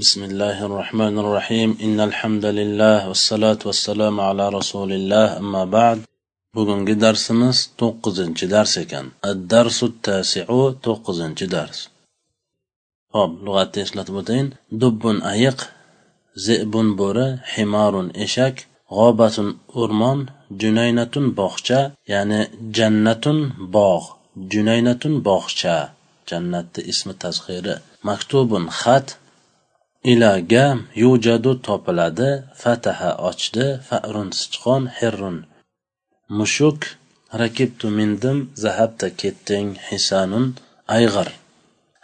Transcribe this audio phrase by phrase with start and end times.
[0.00, 5.99] بسم الله الرحمن الرحيم إن الحمد لله والصلاة والسلام على رسول الله أما بعد
[6.55, 11.77] bugungi darsimiz to'qqizinchi dars ekan addarsu tasiu to'qqizinchi dars
[13.15, 14.47] ho'p lug'atni eslatib o'tayin
[14.81, 15.59] dubbun ayiq
[16.45, 18.55] zebun bo'ri himarun eshak
[18.95, 19.49] g'obatun
[19.81, 20.19] o'rmon
[20.61, 21.79] junaynatun bog'cha
[22.13, 22.41] ya'ni
[22.77, 23.39] jannatun
[23.75, 24.07] bog'
[24.53, 25.75] junaynatun bog'cha
[26.29, 27.75] jannatni ismi tasg'iri
[28.09, 29.07] maktubun xat
[30.03, 32.29] ila gam yujadu topiladi
[32.61, 35.37] fataha ochdi farun sichqon herrun
[36.37, 36.79] mushuk
[37.41, 40.45] rakibtu mindim zahabta ketding hisanun
[40.97, 41.29] ayg'ir.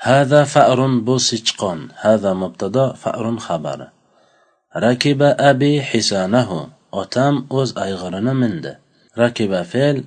[0.05, 3.87] Hada farun bu sichqon hada mubtado farun xabari.
[4.85, 6.59] Rakiba abi hisanahu
[7.01, 8.71] otam o'z ayg'irini mindi.
[9.21, 9.97] Rakiba fe'l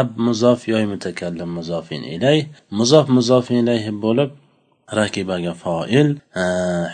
[0.00, 2.38] ab muzof yoy mutakallim muzofin ilay
[2.78, 4.30] muzof muzofin ilayhi bo'lib
[4.92, 6.08] rakibaga foil.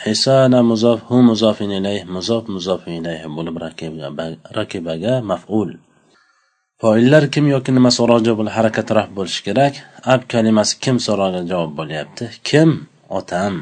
[0.04, 3.56] Hisana muzof hu muzofin ilayh muzof muzofin ilayh bo'lib
[4.58, 5.70] rakibaga maful.
[6.80, 9.74] Foillar kim yoki nima so'roq javob harakat raf bo'lishi kerak?
[10.12, 12.24] Ab kalimasi kim so'rog'iga javob bo'lyapti?
[12.48, 12.70] Kim?
[13.18, 13.54] Otam.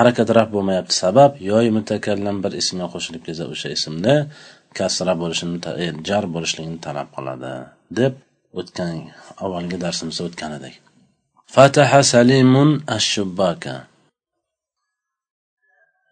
[0.00, 0.94] Harakat raf bo'lmayapti.
[1.02, 4.14] Sabab yoy mutakallam bir ismga qo'shilib kelsa o'sha ismda
[4.78, 7.52] kasra bo'lishini e, jar bo'lishligini talab qiladi
[7.98, 8.14] deb
[8.60, 8.94] o'tgan
[9.44, 10.74] avvalgi darsimizda o'tgan edik.
[11.52, 13.86] فتح سليم الشباك.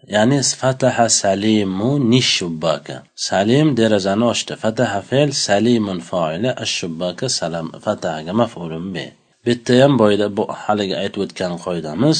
[0.04, 1.80] يعني فتح سليم
[2.12, 3.02] الشباك.
[3.16, 7.68] سليم derazani ochdi فتح فعل سليم فاعل الشباك سلام.
[7.70, 9.12] فتح مفعول به.
[9.46, 12.18] bitta ham boyda bu haligi aytib o'tgan qoidamiz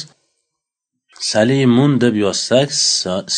[1.21, 2.73] salimun deb yozsak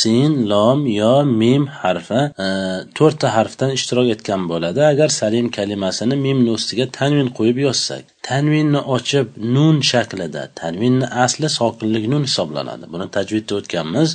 [0.01, 2.49] sin lom yo mim harfi e,
[2.97, 4.81] to'rtta harfdan ishtirok etgan bo'ladi.
[4.93, 12.05] Agar salim kalimasini mimni ustiga tanvin qo'yib yozsak tanvinni ochib nun shaklida tanvinni asli sokinlik
[12.13, 12.85] nun hisoblanadi.
[12.93, 14.09] Buni tajvidda o'tganmiz.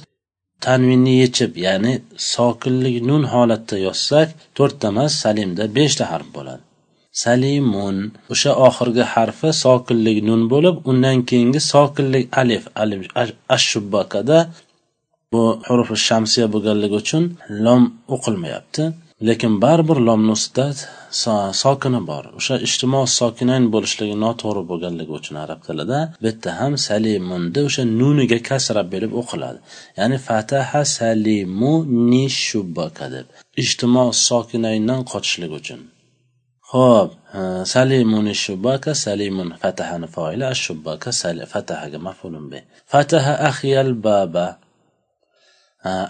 [0.66, 1.94] Tanvinni yechib ya'ni
[2.34, 4.28] sokinlik nun holatda yozsak
[4.58, 6.65] to'rtta emas salimda beshta harf bo'ladi.
[7.24, 7.98] Salimun.
[8.34, 13.02] O'sha oxirgi harfi sokinlik nun bo'lib undan keyingi sokinlik alif alif
[13.56, 14.38] ashubbakada
[15.34, 17.24] bu hurufi shamsiya bo'lganligi uchun
[17.66, 17.84] lom
[18.16, 18.84] o'qilmayapti.
[19.28, 20.66] Lekin baribir lomni ustida
[21.64, 22.24] sokini bor.
[22.40, 28.40] O'sha ijtimo sokinayn bo'lishligi noto'g'ri bo'lganligi uchun arab tilida bu yerda ham salimunda o'sha nuniga
[28.50, 29.60] kasra berib o'qiladi.
[30.00, 31.74] Ya'ni fataha salimu
[32.12, 33.28] nishubbaka deb.
[33.64, 35.80] Ijtimo sokinayndan qochishlik uchun.
[36.74, 37.10] Ho'p
[37.74, 41.10] salimun shubaka salimun fatahani foili ashubaka
[41.54, 42.60] fatahaga mafulun bi.
[42.92, 44.48] Fataha axiyal baba.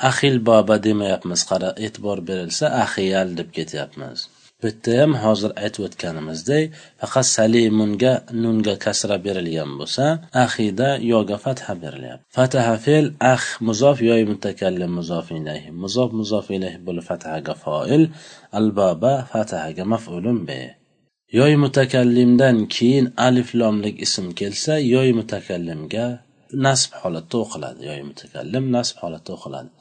[0.10, 4.20] Axil boba demayapmiz qara e'tibor berilsa axiyal deb ketyapmiz.
[4.62, 6.66] Bu yerda ham hozir aytib o'tganimizdek
[7.02, 10.06] faqat salimunga nunga kasra berilgan bo'lsa
[10.44, 12.26] axida yoga fatha berilyapti.
[12.38, 15.70] Fataha fe'l ax muzof yoy mutakallim muzof ilayhi.
[15.84, 18.04] Muzof muzof ilayhi bo'lib fatahaga foil
[18.60, 20.62] alboba fatahaga maf'ulun be.
[21.40, 26.06] Yoy mutakallimdan keyin alif lomlik ism kelsa yoy mutakallimga
[26.66, 27.82] nasb holatda o'qiladi.
[27.90, 29.72] Yoy mutakallim nasb holatda o'qiladi.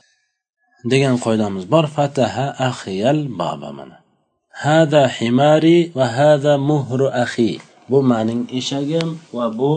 [0.93, 1.85] Degan qoidamiz bor.
[1.97, 4.04] Fataha axiyal baba mana.
[4.64, 7.52] hada himari va hada muhru axi
[7.90, 9.72] bu mening eshagim va bu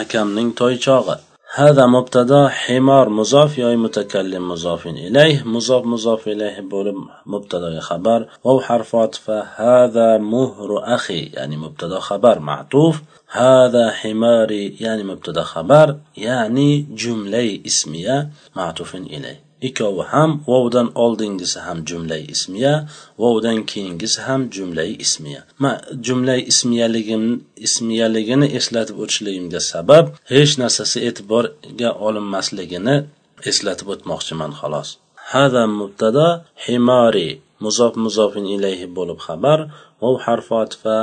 [0.00, 1.18] akamning toychog'i
[1.54, 6.94] هذا مبتدا حمار مضاف يا متكلم مضاف إليه مضاف مضاف إليه بول
[7.26, 15.02] مبتدا خبر أو حرف عطف هذا مهر أخي يعني مبتدا خبر معطوف هذا حماري يعني
[15.04, 22.73] مبتدا خبر يعني جملة اسمية معطوف إليه ikkovi ham vovdan oldingisi ham jumlay ismiya
[23.21, 25.41] vovdan keyingisi ham jumlay ismiya.
[25.61, 25.71] Ma
[26.05, 27.23] jumlay ismiyaligim
[27.67, 32.95] ismiyaligini eslatib o'tishligimga sabab hech narsasi e'tiborga olinmasligini
[33.51, 34.89] eslatib o'tmoqchiman xolos.
[35.31, 36.27] Hada mubtada
[36.65, 37.29] himori
[37.63, 39.59] muzof muzofin ilayhi bo'lib xabar
[40.01, 40.97] vov harfi atfa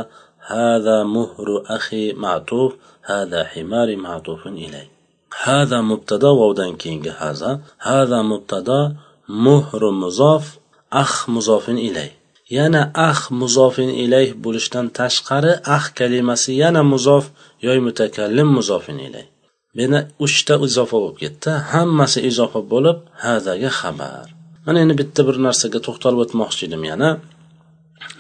[0.51, 2.71] hada muhru axi ma'tuf
[3.09, 5.00] hada himari ma'tufun ilayhi
[5.44, 8.96] هذا مبتدا وودان كينج هذا هذا مبتدا
[9.30, 10.58] مهر مضاف
[10.94, 17.26] أخ مضاف إليه yana ax muzofin ilayh bo'lishdan tashqari ax kalimasi yana muzof
[17.66, 19.28] yoy mutakallim muzofin ilayh
[19.78, 24.28] meni uchta izofa bo'lib ketdi hammasi izofa bo'lib hadaga xabar
[24.66, 27.10] mana endi bitta bir narsaga to'xtalib o'tmoqchi edim yana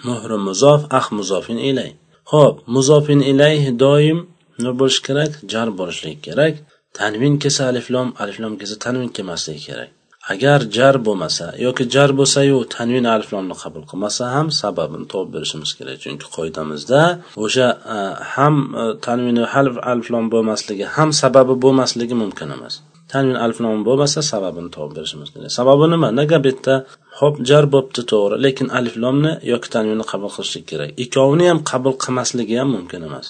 [0.07, 1.91] muhri muzof ax muzofin ilay
[2.31, 4.19] ho'p muzofin ilayh doim
[4.57, 6.56] nima bo'lishi kerak jar bo'lishligi kerak
[6.98, 9.90] Tanvin kelsa aliflom aliflom kelsa tanvin kelmasligi kerak.
[10.32, 15.96] Agar jar bo'lmasa yoki jar bo'lsayu tanvin aliflomni qabul qilmasa ham sababini topib berishimiz kerak.
[16.04, 17.00] Chunki qoidamizda
[17.44, 17.98] o'sha e,
[18.34, 22.75] ham e, tanvini half aliflom bo'lmasligi ham sababi bo'lmasligi mumkin emas.
[23.12, 25.50] Tanvin aliflom bo'lmasa sababini topib berishimiz kerak.
[25.58, 26.08] Sababi nima?
[26.20, 26.75] Nega bu yerda
[27.20, 30.90] ho'p jar bo'libdi to'g'ri lekin aliflomni yoki tanvinni qabul qilishlik kerak.
[31.04, 33.26] Ikkovini ham qabul qilmasligi ham mumkin emas.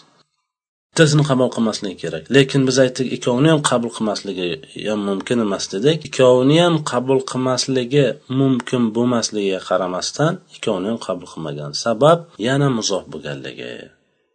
[0.90, 2.24] Bittasini qabul qilmasligi kerak.
[2.36, 4.48] Lekin biz aytdik ikkovini ham qabul qilmasligi
[4.88, 5.98] ham mumkin emas dedik.
[6.08, 8.06] Ikkovini ham qabul qilmasligi
[8.40, 11.70] mumkin bo'lmasligiga qaramasdan ikkovini ham qabul qilmagan.
[11.84, 13.72] Sabab yana muzof bo'lganligi.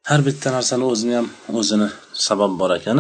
[0.10, 1.28] Har bitta narsani o'zini ham
[1.60, 1.88] o'zini
[2.28, 3.00] sabab bor ekan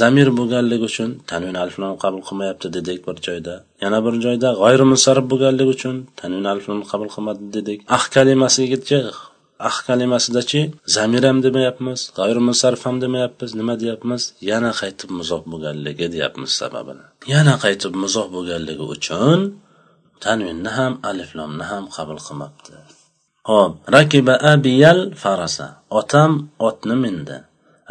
[0.00, 3.54] zamir bo'lganligi uchun tanvin aliflom qabul qilmayapti dedik bir joyda.
[3.84, 7.78] Yana bir joyda g'ayrimunsarif bo'lganligi uchun tanvin aliflom qabul qilmadi dedik.
[7.96, 9.00] Ah kalimasigacha
[9.68, 10.62] ah kalimasidachi?
[10.96, 14.22] Zamir ham demayapmiz g'oyri munsarif ham demayapmiz nima deyapmiz?
[14.50, 17.04] Yana qaytib muzof bo'lganligi deyapmiz sababini.
[17.34, 19.38] Yana qaytib muzof bo'lganligi uchun
[20.24, 22.74] tanvinni ham aliflomni ham qabul qilmabdi.
[23.50, 25.66] Ho'p rakiba abiyal farasa.
[26.00, 26.32] Otam
[26.68, 27.36] otni mindi.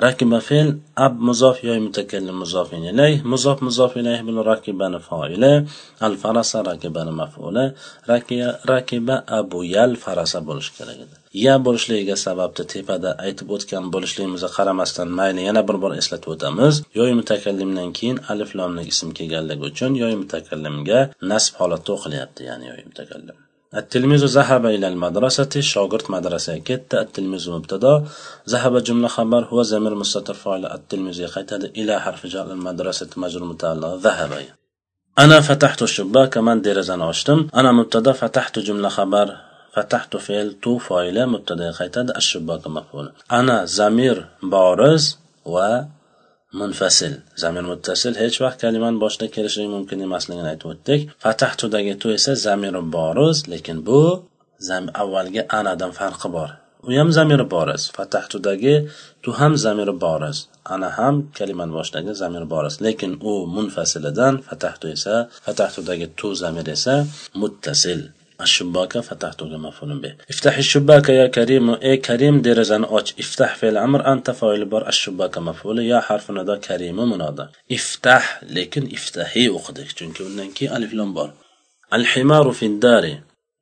[0.06, 0.69] Rakiba fe'l
[1.06, 5.54] ab muzof yoy mutakallim muzofin ilayh muzof muzof ilayh bilan rakibani foili
[6.06, 7.66] al farasa rakibani maf'uli.
[8.72, 11.16] Rakiba abu yal farasa bo'lishi kerak edi.
[11.46, 16.74] Ya bo'lishligiga sababni tepada aytib o'tgan bo'lishligimizga qaramasdan mayli yana bir bor eslatib o'tamiz.
[17.00, 21.00] Yoy mutakallimdan keyin alif lomlik ism kelganligi uchun yoy mutakallimga
[21.31, 23.38] nasb holatda o'qilyapti ya'ni yoy mutakallim.
[23.75, 28.06] التلميذ ذهب إلى المدرسة شاگرد مدرسة كت التلميذ مبتدا.
[28.50, 33.95] ذهب جملة خبر هو زمير مستتر فاعل التلميذ قيتد إلى حرف جر المدرسة مجرور متعلق.
[33.95, 34.45] ذهب.
[35.19, 39.36] أنا فتحت الشباك من ديرزان عشتم أنا مبتدا فتحت جملة خبر
[39.74, 43.12] فتحت فعل تو فاعل مبتدا قيتد الشباك مفعول.
[43.31, 45.81] أنا زمير بارز و
[46.54, 47.13] munfasil.
[47.42, 51.01] Zamir muttasil hech vaqt kalimani boshida kelishi mumkin emasligini aytib o'tdik.
[51.24, 54.01] Fatahtudagi tu esa zamiri boriz lekin bu
[55.01, 56.50] avvalgi anadan farqi bor.
[56.88, 58.75] U ham zamiri boriz fatahtudagi
[59.24, 60.38] tu ham zamiri boriz
[60.74, 66.95] ana ham kalimani boshidagi zamir boriz lekin u munfasilidan fatahtu esa fatahtudagi tu zamir esa
[67.42, 68.00] muttasil.
[68.42, 70.14] الشباك فتحته مفعول به.
[70.30, 71.70] افتح الشباك يا كريم.
[71.70, 74.88] اي كريم ديرزان اوش افتح في الامر أنت فاعل بار.
[74.88, 77.46] الشباك مفعول يا حرف ندا كريم منادى.
[77.72, 81.30] افتح لكن افتحي وقدك چونكي undan keyin alif lam
[81.94, 83.18] الحمار في الدار.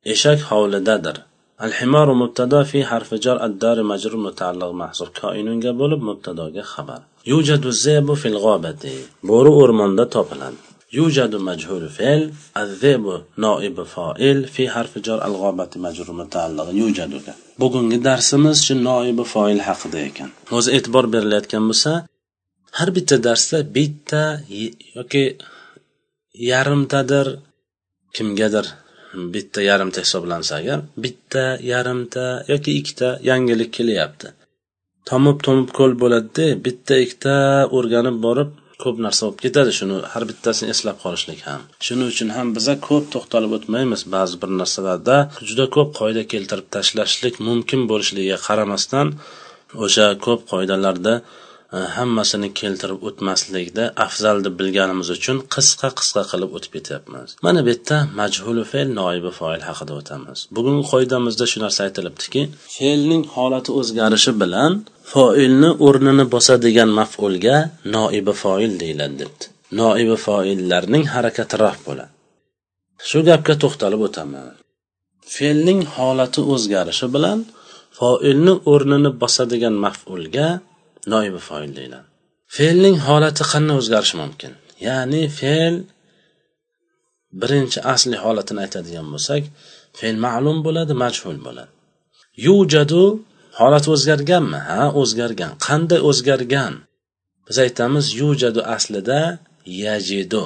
[0.06, 1.18] eshak hovlidadir
[1.62, 3.44] الحمار مبتدا في حرف جر.
[3.44, 8.90] الدار مجرور متعلق محذوف كائنunga bo'lib mubtadoga xabar يوجد الذئب في الغابة.
[9.24, 10.67] bo'ri o'rmonda topiladi
[10.99, 12.21] يوجد مجهول فعل
[12.57, 13.05] الذئب
[13.37, 17.11] نائب فاعل في حرف جر الغابة مجرور متعلق يوجد
[17.61, 21.91] bugungi darsimiz shu noibi foil haqida ekan o'zi e'tibor berilayotgan bo'lsa
[22.77, 24.23] har bitta darsda bitta
[24.97, 25.23] yoki
[26.51, 27.27] yarimtadir
[28.15, 28.65] kimgadir
[29.33, 34.27] bitta yarimta hisoblansa agar bitta yarimta yoki ikkita yangilik kelyapti
[35.09, 37.35] tomib tomib ko'l bo'ladida bitta ikkita
[37.77, 38.49] o'rganib borib
[38.82, 39.70] ko'p narsa bo'lib ketadi.
[39.78, 41.60] Shuni har bittasini eslab qolishlik ham.
[41.86, 45.16] Shuning uchun ham biza ko'p to'xtalib o'tmaymiz ba'zi bir narsalarda.
[45.48, 49.06] Juda ko'p qoida keltirib tashlashlik mumkin bo'lishligiga qaramasdan
[49.84, 51.14] o'sha ko'p qoidalarda
[51.76, 57.34] Э, hammasini keltirib o'tmaslikda afzal deb bilganimiz uchun qisqa qisqa qilib o'tib ketyapmiz.
[57.46, 60.38] Mana bu yerda majhulu fe'l noibi foil haqida o'tamiz.
[60.56, 62.42] Bugungi qoidamizda shu narsa aytilibdiki
[62.76, 64.72] fe'lning holati o'zgarishi bilan
[65.12, 67.56] foilni o'rnini bosadigan maf'ulga
[67.96, 69.44] noibi foil deyiladi debdi.
[69.80, 72.12] Noibi foillarning harakati raf bo'ladi.
[73.08, 74.48] Shu gapga to'xtalib o'taman.
[75.34, 77.38] Fe'lning holati o'zgarishi bilan
[77.98, 80.48] foilni o'rnini bosadigan maf'ulga
[81.14, 82.08] noibi foil deyiladi
[82.56, 84.52] fe'lning holati qanday o'zgarishi mumkin?
[84.86, 85.74] Ya'ni fe'l
[87.40, 89.42] birinchi asli holatini aytadigan bo'lsak
[89.98, 91.72] fe'l ma'lum bo'ladi majhul bo'ladi.
[92.46, 93.02] Yujadu
[93.60, 94.60] holati o'zgarganmi?
[94.70, 95.52] Ha o'zgargan.
[95.66, 96.74] Qanday o'zgargan?
[97.46, 99.20] Biz aytamiz yujadu aslida
[99.84, 100.44] yajidu.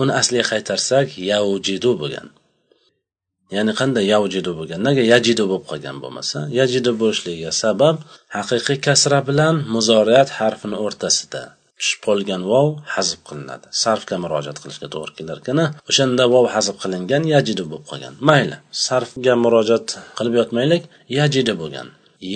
[0.00, 2.28] Uni asliga qaytarsak yaujidu bo'lgan.
[3.56, 4.80] Ya'ni qanday yavjidu bo'lgan?
[4.88, 7.96] Nega yajidu bo'lib qolgan bo'lmasa yajidu bo'lishligiga sabab
[8.36, 11.42] haqiqiy kasra bilan muzoriyat harfini o'rtasida
[11.82, 13.66] tushib qolgan vov hazb qilinadi.
[13.82, 15.38] Sarfga murojaat qilishga to'g'ri kelar
[15.90, 18.14] o'shanda vov hazb qilingan yajidu bo'lib qolgan.
[18.28, 18.56] Mayli
[18.86, 20.82] sarfga murojaat qilib yotmaylik
[21.18, 21.88] yajidu bo'lgan.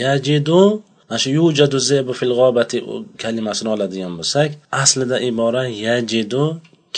[0.03, 0.61] Yajidu
[1.09, 2.77] mana shu yujadu zebu fil g'obati
[3.23, 4.51] kalimasini oladigan bo'lsak
[4.83, 6.45] aslida ibora yajidu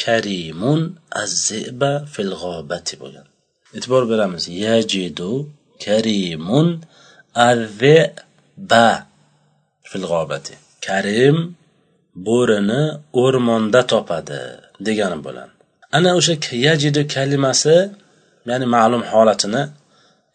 [0.02, 0.80] karimun
[1.22, 3.27] azziba fil g'obati bo'lgan.
[3.76, 4.44] E'tibor beramiz.
[4.66, 5.32] Yajidu
[5.84, 6.68] karimun
[7.48, 8.86] azziba
[9.90, 10.54] fil g'obati.
[10.86, 11.36] Karim
[12.28, 12.82] bo'rini
[13.22, 14.40] o'rmonda topadi
[14.86, 15.52] degani bo'ladi.
[15.96, 16.34] Ana o'sha
[16.66, 17.76] yajidu kalimasi
[18.50, 19.62] ya'ni ma'lum holatini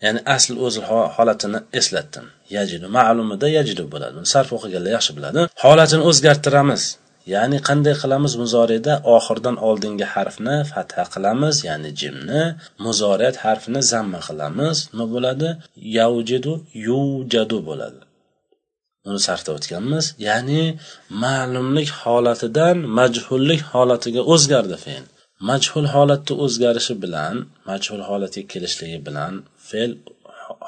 [0.06, 0.76] ya'ni asl o'z
[1.16, 2.26] holatini eslatdim.
[2.56, 4.16] Yajidu ma'lumida yajidu bo'ladi.
[4.34, 5.40] Sarf o'qiganlar yaxshi biladi.
[5.64, 6.84] Holatini o'zgartiramiz.
[7.34, 12.44] Ya'ni qanday qilamiz muzorida oxirdan oldingi harfni fatha qilamiz ya'ni jimni.
[12.86, 14.78] Muzoriyat harfini zamma qilamiz.
[14.92, 15.50] Nima bo'ladi?
[15.98, 16.54] Yaujidu
[16.88, 18.02] yujadu bo'ladi.
[19.08, 20.06] Uni sarfda o'tganmiz.
[20.28, 20.64] Ya'ni
[21.24, 25.06] ma'lumlik holatidan majhullik holatiga o'zgardi fe'l.
[25.50, 27.36] Majhul holatda o'zgarishi bilan
[27.70, 29.34] majhul holatga kelishligi bilan
[29.70, 29.92] fe'l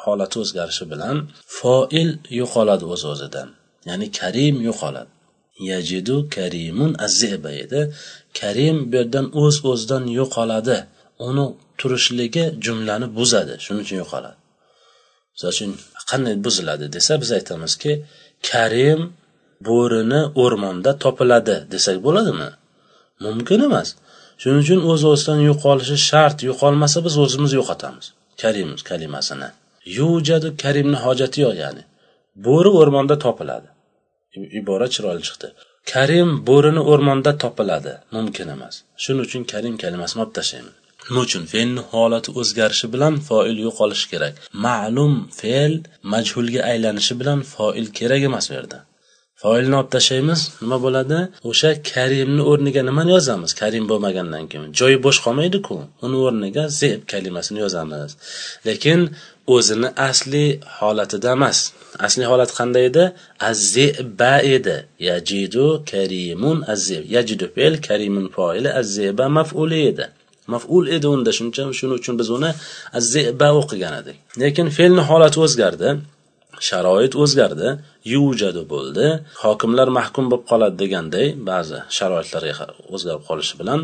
[0.04, 1.16] holati o'zgarishi bilan
[1.58, 2.10] foil
[2.40, 3.50] yo'qoladi o'z o'zidan
[3.90, 5.12] ya'ni karim yo'qoladi.
[5.60, 7.94] Yajidu karimun azziba edi.
[8.40, 10.78] Karim bu yerdan o'z o'zidan yo'qoladi.
[11.28, 11.46] Uni
[11.80, 14.38] turishligi jumlani buzadi shuning uchun yo'qoladi.
[15.34, 15.72] Misol uchun
[16.10, 17.92] qanday buziladi desa biz aytamizki
[18.50, 19.02] karim
[19.68, 22.50] bo'rini o'rmonda topiladi desak bo'ladimi?
[23.26, 23.90] Mumkin emas.
[24.42, 28.06] Shuning uchun o'z o'zidan yo'qolishi shart yo'qolmasa biz o'zimiz yo'qotamiz
[28.42, 29.50] karim kalimasini.
[29.98, 31.84] Yujadu karimni hojati yo'q ya'ni
[32.46, 33.68] bo'ri o'rmonda topiladi.
[34.60, 35.48] Ibora chiroyli chiqdi.
[35.92, 37.94] Karim bo'rini o'rmonda topiladi.
[38.16, 38.76] Mumkin emas.
[39.04, 40.76] Shuning uchun karim kalimasini olib tashlaymiz
[41.10, 41.44] nima uchun?
[41.54, 44.34] Fe'lni holati o'zgarishi bilan foil yo'qolishi kerak.
[44.66, 45.74] Ma'lum fe'l
[46.14, 48.78] majhulga aylanishi bilan foil kerak emas bu yerda.
[49.46, 50.42] Foilni olib tashlaymiz.
[50.64, 51.20] Nima bo'ladi?
[51.50, 53.52] O'sha karimni o'rniga nimani yozamiz?
[53.62, 54.70] Karim bo'lmagandan keyin.
[54.80, 55.76] Joyi bo'sh qolmaydiku.
[56.06, 58.12] Uni o'rniga zeb kalimasini yozamiz.
[58.68, 59.00] Lekin
[59.56, 60.46] o'zini asli
[60.78, 61.58] holatida emas.
[62.08, 63.06] Asli holat qanday edi?
[63.50, 64.78] Azzeba edi.
[65.10, 67.04] Yajidu karimun azzeb.
[67.16, 70.06] Yajidu fe'l karimun foili azzeba maf'uli edi.
[70.54, 71.32] Maf'ul edi unda.
[71.38, 72.52] Shuning uchun biz uni
[73.00, 74.18] azzeba o'qigan edik.
[74.42, 75.90] Lekin fe'lni holati o'zgardi.
[76.70, 77.70] Sharoit o'zgardi
[78.14, 79.06] yujadu bo'ldi.
[79.44, 83.80] Hokimlar mahkum bo'lib qoladi deganday ba'zi sharoitlarga o'zgarib qolishi bilan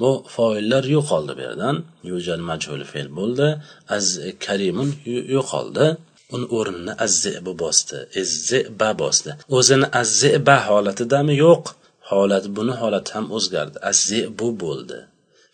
[0.00, 1.76] bu foillar yo'qoldi bu yerdan.
[2.10, 3.48] Yujal majhul fe'l bo'ldi
[3.96, 4.06] az
[4.44, 4.90] karimun
[5.36, 5.86] yo'qoldi.
[6.34, 9.30] Uni o'rnini azziba bosdi izziba bosdi.
[9.58, 11.34] O'zini azziba holatidami?
[11.46, 11.64] Yo'q.
[12.10, 13.76] Holat buni holati ham o'zgardi.
[13.90, 14.98] Azzibu bo'ldi.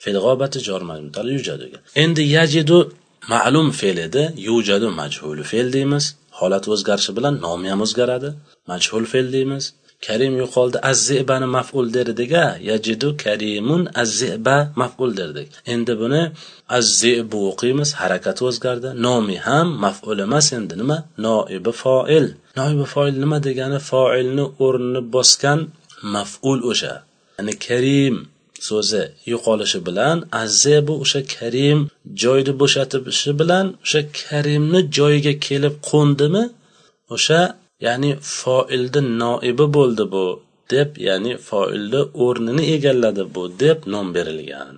[0.02, 2.78] Fe'l g'obati jor majmutal yujaduga endi yajidu
[3.32, 6.04] ma'lum fe'l edi yujadu majhul fe'l deymiz.
[6.38, 8.30] Holat o'zgarishi bilan nomi ham o'zgaradi.
[8.70, 9.64] Majhul fe'l deymiz.
[10.06, 16.22] Karim yo'qoldi azzibani maf'ul derdiga yajidu karimun azziba maf'ul derdik endi buni
[16.78, 18.88] azzibu o'qiymiz harakati o'zgardi.
[19.06, 20.98] Nomi ham maf'ul emas endi nima?
[21.24, 22.26] Noibi foil.
[22.58, 23.78] Noibi foil nima degani?
[23.90, 25.60] Foilni o'rnini bosgan
[26.14, 26.94] maf'ul o'sha.
[27.36, 28.16] Ya'ni karim
[28.66, 29.02] so'zi
[29.32, 31.80] yo'qolishi bilan azzebu o'sha karim
[32.22, 36.44] joyni bo'shatishi bilan o'sha karimni joyiga kelib qo'ndimi?
[37.14, 37.40] O'sha
[37.86, 40.26] ya'ni foilni noibi bo'ldi bu
[40.72, 44.74] deb ya'ni foilni o'rnini egalladi bu deb nom berilgan.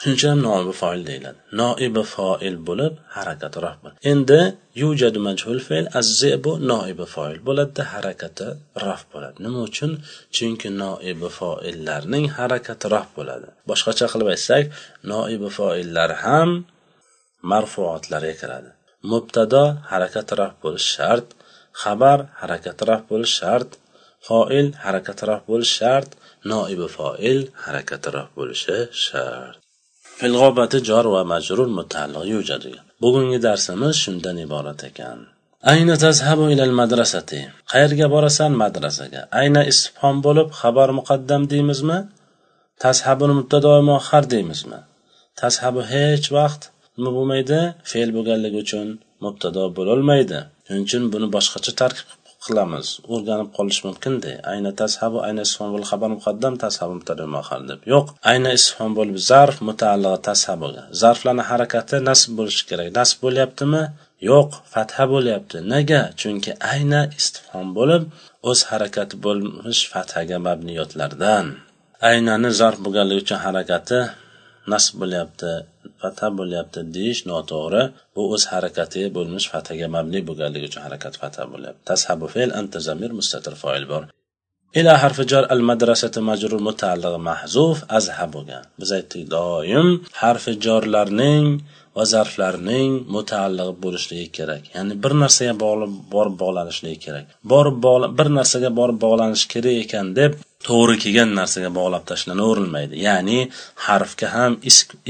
[0.00, 1.38] Shuning uchun ham noibi foil deyiladi.
[1.60, 3.74] Noibi foil bo'lib harakati roh
[4.12, 4.40] endi
[4.82, 8.46] yujadu majhul fe'l azzebu noibi foil bo'ladida harakati
[8.84, 9.36] raf bo'ladi.
[9.44, 9.90] Nima uchun?
[10.36, 13.48] Chunki noibi foillarning harakati raf bo'ladi.
[13.70, 14.64] Boshqacha qilib aytsak
[15.12, 16.50] noibi foillar ham
[17.50, 18.70] marfuotlarga kiradi.
[19.10, 21.26] Mubtado harakati raf bo'lishi shart
[21.82, 23.70] xabar harakati raf bo'lishi shart
[24.28, 26.10] foil harakati raf bo'lishi shart
[26.52, 29.65] noibi foil harakati raf bo'lishi shart.
[30.20, 32.70] Filg'obati jor va majrur mutaalliq yujadu
[33.02, 35.18] bugungi darsimiz shundan iborat ekan.
[35.72, 37.40] Ayna tazhabu ilal madrasati.
[37.72, 39.22] Qayerga borasan madrasaga?
[39.40, 41.98] Ayna istifhom bo'lib xabar muqaddam deymizmi?
[42.84, 44.80] Tazhabuni mubtado muahhar deymizmi?
[45.40, 46.62] Tashabu hech vaqt
[46.96, 47.60] nima bo'lmaydi?
[47.90, 48.86] Fe'l bo'lganligi uchun
[49.24, 50.38] mubtado bo'lolmaydi.
[50.66, 52.08] Shuning uchun buni boshqacha tarkib
[52.46, 52.86] qilamiz.
[53.14, 57.80] O'rganib qolish mumkinda ayna tashabu ayna isfon bo'lib xabar muqaddam tashabu mubtada muahhar deb.
[57.92, 60.82] Yo'q ayna isfon bo'lib zarf mutaalliga tashabuga.
[61.02, 62.88] Zarflarni harakati nasb bo'lishi kerak.
[62.98, 63.82] Nasb bo'lyaptimi?
[64.30, 65.58] Yo'q fatha bo'lyapti.
[65.72, 66.02] Nega?
[66.20, 68.02] Chunki ayna istifhom bo'lib
[68.50, 71.46] o'z harakati bo'lmish fathaga mabniyotlardan.
[72.10, 73.98] Aynani zarf bo'lganligi uchun harakati
[74.72, 75.50] nasb bo'lyapti.
[76.02, 77.82] Fatha bo'lyapti deyish noto'g'ri.
[78.14, 81.82] Bu o'z harakati bo'lmish fathaga mabni bo'lganligi uchun harakat fatha bo'lyapti.
[81.90, 84.04] Tashabu fe'l anta zamir mustatir foil bor.
[84.80, 89.88] Ila harfi jar al madrasati majrur mutaalliq mahzuf azhabuga biz aytdik doim
[90.22, 91.46] harfi jorlarning
[91.96, 94.62] va zarflarning mutaalliq bo'lishligi kerak.
[94.74, 97.26] Ya'ni bir narsaga bog'lib borib bog'lanishligi kerak.
[97.52, 97.76] Borib
[98.18, 100.32] bir narsaga borib bog'lanish kerak ekan deb
[100.66, 103.38] to'g'ri kelgan narsaga bog'lab tashlanaverilmaydi ya'ni
[103.86, 104.52] harfga ham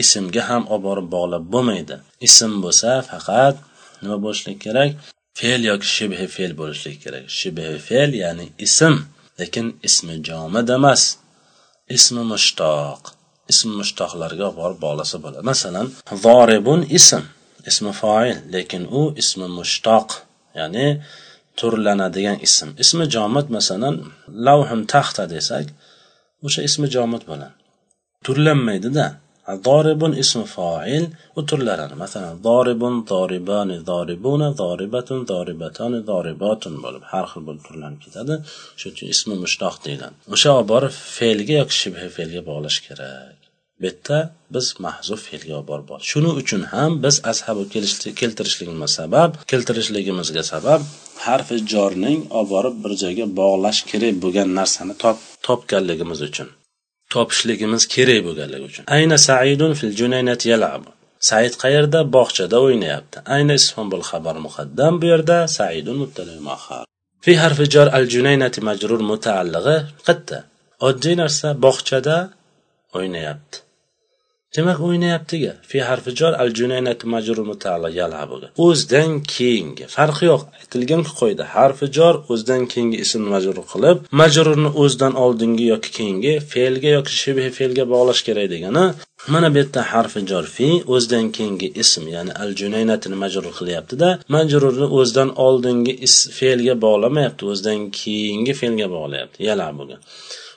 [0.02, 1.96] ismga ham olib borib bog'lab bo'lmaydi.
[2.28, 3.56] Ism bo'lsa faqat
[4.02, 4.90] nima bo'lishligi kerak?
[5.38, 7.24] Fe'l yoki shibhi fe'l bo'lishligi kerak.
[7.38, 8.94] Shibhi fe'l ya'ni ism
[9.40, 11.02] lekin ismi jomid emas.
[11.96, 13.00] Ismi mushtoq.
[13.52, 15.44] Ism mushtoqlarga olib borib bog'lasa bo'ladi.
[15.52, 15.86] Masalan
[16.24, 17.22] zoribun ism.
[17.70, 20.08] Ismi foil lekin u ismi mushtoq.
[20.58, 20.86] Ya'ni
[21.60, 22.68] turlanadigan ism.
[22.82, 23.94] Ismi jomid masalan
[24.46, 25.66] lavhim taxta desak
[26.46, 27.54] o'sha ismi jomid bo'ladi.
[28.26, 29.06] Turlanmaydida
[29.68, 31.04] doribun ismi foil
[31.38, 31.94] u turlanadi.
[32.04, 38.34] Masalan doribun doribani doribuna doribatun doribatani doribatun bo'lib har xil bo'lib turlanib ketadi.
[38.80, 40.14] Shuning uchun ismi mushtoq deyiladi.
[40.34, 43.45] O'sha olib borib fe'lga yoki shibhi fe'lga bog'lash kerak.
[43.80, 44.18] Bu yerda
[44.54, 47.62] biz mahzuf fe'lga olib borib shuning uchun ham biz ashabi
[48.20, 50.80] keltirishligimiz sabab keltirishligimizga sabab
[51.26, 54.94] harfi jorning olib borib bir joyga bog'lash kerak bo'lgan narsani
[55.46, 56.48] topganligimiz uchun
[57.14, 58.84] topishligimiz kerak bo'lganligi uchun.
[58.96, 60.90] Ayna saidun fil junaynat yalabu
[61.30, 61.98] said qayerda?
[62.16, 63.18] Bog'chada o'ynayapti.
[63.36, 66.32] Ayna isfonbul xabar muqaddam bu yerda saidun muttala
[67.24, 70.38] fi harfi jor al junaynati majrur mutaallig'i qatta
[70.88, 72.16] oddiy narsa bog'chada
[72.96, 73.56] o'ynayapti.
[74.56, 75.52] Demak o'ynayaptiga.
[75.70, 79.84] Fi harfi jor al junaynat majrur mutaalliq yalabuga o'zidan keyingi.
[79.96, 80.42] Farqi yo'q.
[80.60, 86.90] Aytilganku qo'ydi harfi jor o'zidan keyingi ism majrur qilib majrurni o'zidan oldingi yoki keyingi fe'lga
[86.96, 88.84] yoki shibhi fe'lga bog'lash kerak degani
[89.34, 94.86] mana bu yerda harfi jor fi o'zidan keyingi ism ya'ni al junaynatini majrur qilyaptida majrurni
[94.98, 95.94] o'zidan oldingi
[96.38, 99.38] fe'lga bog'lamayapti o'zidan keyingi fe'lga bog'layapti.
[99.48, 99.96] Yalabuga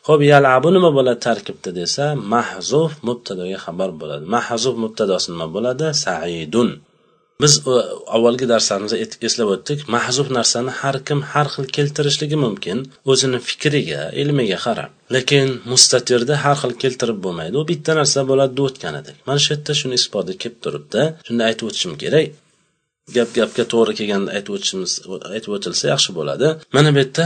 [0.08, 2.04] ho'p yalabu nima bo'ladi tarkibda desa
[2.34, 4.24] mahzuf mubtadoga xabar bo'ladi.
[4.36, 5.86] Mahzuf mubtadosi nima bo'ladi?
[6.04, 6.70] Saidun.
[7.44, 7.54] Biz
[8.16, 9.84] avvalgi darslarimizda eslab o'tdik.
[9.96, 12.78] Mahzuf narsani har kim har xil keltirishligi mumkin.
[13.12, 14.90] O'zini fikriga ilmiga qarab.
[15.16, 17.56] Lekin mustatirda har xil keltirib bo'lmaydi.
[17.62, 21.02] U bitta narsa bo'ladi deb o'tgan edik mana shu yerda shuni isboti kelib turibdi.
[21.28, 22.28] Shunda aytib o'tishim kerak.
[23.16, 24.92] Gap gapga to'g'ri kelganda aytib o'tishimiz
[25.36, 26.48] aytib o'tilsa yaxshi bo'ladi.
[26.76, 27.26] Mana bu yerda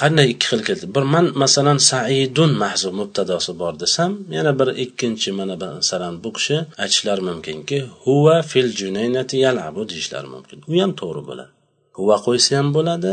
[0.00, 0.86] qanday ikki xil keldi?
[0.96, 6.56] Bir man masalan saidun mahzu mubtadosi bor desam yana bir ikkinchi mana masalan bu kishi
[6.82, 10.58] aytishlari mumkinki huva fil junaynati yalabu deyishlari mumkin.
[10.70, 11.52] U ham to'g'ri bo'ladi.
[11.98, 13.12] Huva qo'ysa ham bo'ladi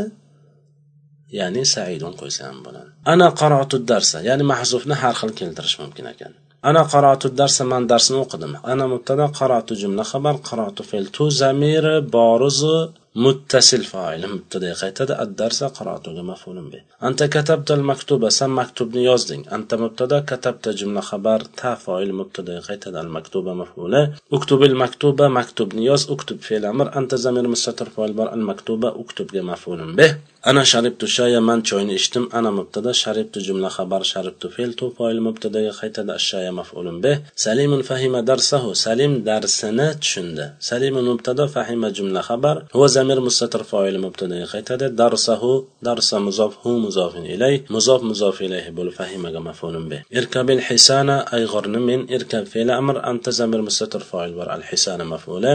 [1.39, 2.89] ya'ni saidun qo'ysa ham bo'ladi.
[3.13, 6.33] Ana qarotu darsa ya'ni mahzufni har xil keltirish mumkin ekan.
[6.69, 8.53] Ana qarotu darsa man darsni o'qidim.
[8.71, 12.77] Ana mubtada qarotu jumla xabar qarotu fe'l tu zamiri borizi
[13.23, 19.43] muttasil faili mubtadaga qaytadi addarsa qaroatuga maf'ulun bi anta katabtal maktuba san maktubni yozding.
[19.55, 24.01] Anta mubtada katabta jumla xabar ta foil mubtadaga qaytadi al maktuba maf'ula
[24.37, 26.87] uktubil maktuba maktubni yoz uktub fe'l amr.
[26.99, 30.07] Anta zamir mustatir foil bor al maktuba uktubga maf'ulun bi
[30.49, 32.25] ana sharibtu shaya man choyni ichdim.
[32.37, 36.11] Ana mubtada sharibtu jumla xabar sharibtu fe'l tu foil mubtadaga qaytadi.
[36.19, 37.11] Ashaya maf'ulun bi
[37.45, 38.69] salimun fahima darsahu.
[38.85, 40.45] Salim darsini tushundi.
[40.69, 42.55] Salimun mubtada fahima jumla xabar.
[42.75, 44.85] Huwa zamir mustatir foil mubtadaga qaytadi.
[45.01, 45.51] Darsahu
[45.87, 47.55] darsa muzof hu muzofin ilay.
[47.75, 52.01] Muzof muzof ilayhi bo'lib fahimaga maf'ulun bi irkabil hisana ayg'orni men.
[52.15, 52.95] Irkab fe'li amr.
[53.11, 54.47] Anta zamir mustatir foil bor.
[54.55, 55.53] Al hisana maf'ula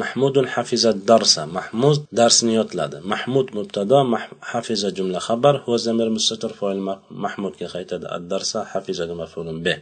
[0.00, 4.30] محمود حفظ الدرس محمود درس يطلد محمود مبتدا مح...
[4.42, 6.78] حفظ جملة خبر هو زمير مستتر فاعل
[7.10, 9.76] محمود خيطة الدرس حفظ مفعول به.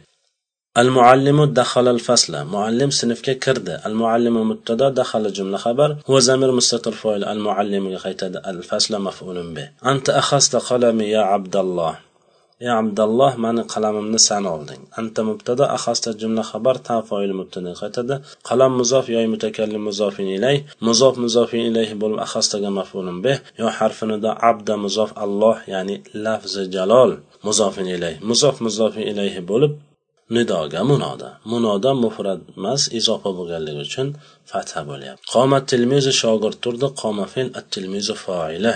[0.77, 2.33] المعلم دخل الفصل.
[2.45, 9.01] معلم سنفك كرد المعلم مبتدا دخل جملة خبر هو زمير مستتر فاعل المعلم كخيت الفصل
[9.01, 9.69] مفعول به.
[9.91, 12.08] أنت أخذت قلمي يا عبد الله
[12.63, 14.81] ey abdalloh mani qalamimni san olding.
[14.99, 16.95] Anta mubtada ahasta jumla xabar ta
[17.39, 18.15] mubtada qaytadi.
[18.47, 20.57] Qalam muzof yoy mutakallim muzofin ilay.
[20.87, 25.95] Muzof muzofin ilayhi bo'lib ahastaga mafulun bih yo harfinida abda muzof alloh ya'ni
[26.25, 27.11] lafzi jalol
[27.47, 28.13] muzofin ilay.
[28.29, 29.73] Muzof muzofin ilayhi bo'lib
[30.35, 31.29] nidoga munoda.
[31.51, 34.07] Munoda mufrat emas izofa bo'lganligi uchun
[34.51, 35.23] fatha bo'lyapti.
[35.33, 38.73] Qoma tilmizu shogird turdi qoma fil at tilmizu foila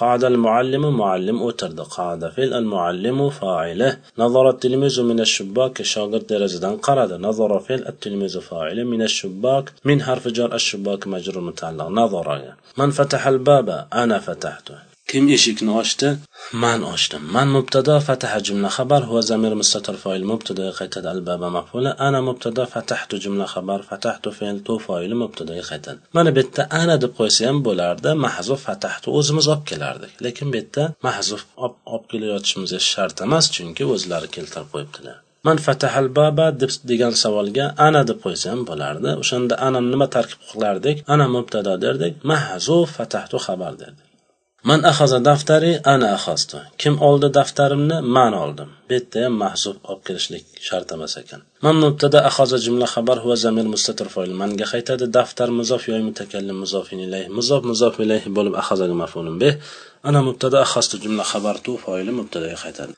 [0.00, 3.98] قعد المعلم معلم اوترد قعد فيل المعلم فاعله.
[4.18, 10.28] نظر التلميذ من الشباك شاغر درجدان قرد نظر فيل التلميذ فاعله من الشباك من حرف
[10.28, 11.88] جر الشباك مجرور متعلق.
[11.88, 14.95] نظر من فتح الباب؟ أنا فتحته.
[15.10, 16.08] Kim eshikni ochdi?
[16.62, 17.22] Man ochdim.
[17.36, 22.64] Man mubtado fataha jumla xabar huva zamir mustatir foil mubtadoga qaytadi albaba mafula ana mubtado
[22.74, 26.00] fatahtu jumla xabar fatahtu fe'l tu foili mubtadoga qaytadi.
[26.16, 30.12] Mana bu yerda ana deb qo'ysa ham bo'lardi mahzuf fatahtu o'zimiz olib kelardik.
[30.26, 35.16] Lekin bu yerda mahzuf olib kelayotishimiz shart emas chunki o'zlari keltirib qo'yibdilar.
[35.46, 39.10] Man fatahal baba deb degan savolga ana deb qo'ysa ham bo'lardi.
[39.22, 44.05] O'shanda ana nima tarkib qilardik ana mubtado derdik mahzuf fatahtu xabar derdik.
[44.68, 48.68] Man ahaza daftari ana ahaztu kim oldi daftarimni man oldim.
[48.88, 51.40] Bu yerda ham mahzub olib kelishlik shart emas ekan.
[51.64, 54.32] Man mubtada ahaza jumla xabar huva zamir mustatir foil.
[54.42, 57.28] Manga qaytadi daftar muzof yoy mutakallim muzofin ilayhi.
[57.38, 59.54] Muzof muzof ilayhi bo'lib ahazaga mafulun bih
[60.08, 62.94] ana mubtada ahaztu jumla xabar tu foili mubtadaga qaytadi.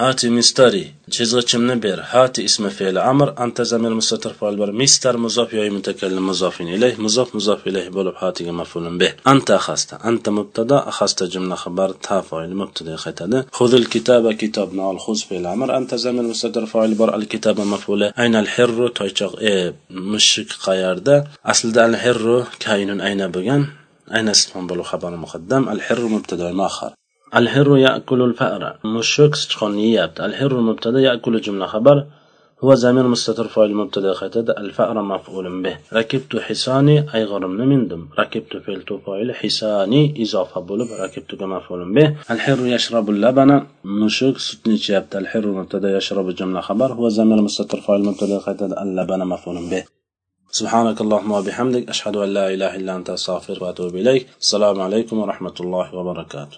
[0.00, 5.48] هاتي مستري chizg'ichimni ber hati ismi fe'li amr anta zamir mustatir foil bor mister muzof
[5.58, 10.76] yoki mutakallim muzofin ilayh muzof muzof ilayh bo'lib hatiga maf'ulun bih anta axasta anta mubtada
[10.90, 15.96] axasta jumla xabar ta foil mubtada qaytadi xudil kitaba kitobni ol xuz fe'li amr anta
[16.04, 19.56] zamir mustatir foil bor al kitaba maf'uli ayna al hirru toychoq e
[20.12, 21.16] mushuk qayerda
[21.52, 23.62] aslida al hirru kaynun ayna bo'lgan
[24.16, 26.92] ayna ismon bo'lib xabar muqaddam al hirru mubtada muaxar
[27.35, 28.77] الحر يأكل الفأر.
[28.85, 32.05] مشوك سكونيات الحر مبتدا يأكل جملة خبر.
[32.63, 35.77] هو زمير مستتر فاعل مبتدأ خيتد الفأر مفعول به.
[35.93, 42.15] ركبت حصاني أي غرم مندم ركبت فعل فاعل حصاني إضافة بولب ركبت مفعول به.
[42.31, 43.63] الحر يشرب اللبن.
[43.85, 46.93] مشوك ستنيشيابت الحر مبتدا يشرب جملة خبر.
[46.93, 49.83] هو زمير مستتر فاعل مبتدأ خيتد اللبن مفعول به.
[50.51, 51.89] سبحانك اللهم وبحمدك.
[51.89, 54.27] أشهد أن لا إله إلا أنت أستغفرك وأتوب إليك.
[54.41, 56.53] السلام عليكم ورحمة الله وبركاته.